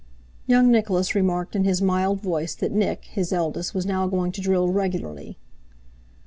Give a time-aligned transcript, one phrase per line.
[0.47, 4.41] Young Nicholas remarked in his mild voice that Nick (his eldest) was now going to
[4.41, 5.37] drill regularly.